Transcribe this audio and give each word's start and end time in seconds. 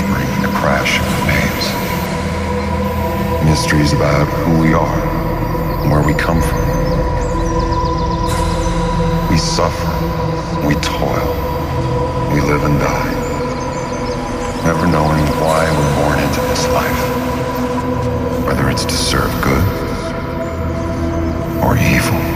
whispering 0.00 0.32
in 0.36 0.42
the 0.42 0.58
crash 0.58 0.98
of 0.98 1.06
waves. 1.26 1.66
Mysteries 3.44 3.92
about 3.92 4.26
who 4.26 4.60
we 4.60 4.72
are 4.72 5.00
and 5.82 5.90
where 5.90 6.02
we 6.02 6.14
come 6.14 6.40
from. 6.40 6.58
We 9.28 9.36
suffer, 9.36 10.66
we 10.66 10.74
toil, 10.76 11.30
we 12.32 12.40
live 12.40 12.64
and 12.64 12.78
die, 12.78 13.14
never 14.64 14.86
knowing 14.86 15.24
why 15.40 15.68
we're 15.70 15.94
born 16.02 16.18
into 16.18 16.40
this 16.48 16.66
life, 16.68 18.46
whether 18.46 18.70
it's 18.70 18.84
to 18.84 18.94
serve 18.94 19.30
good 19.42 19.64
or 21.62 21.76
evil. 21.76 22.29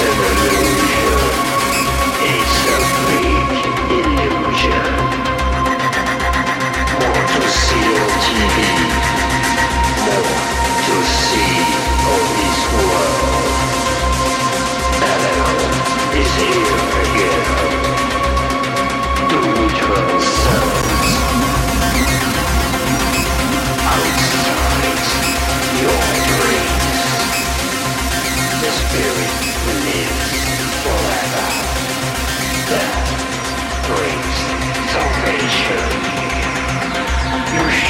seven 0.00 0.59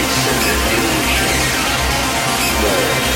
It's 0.00 0.26
an 0.28 0.40
illusion. 0.74 1.36
More. 2.62 3.07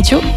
Radio, 0.00 0.29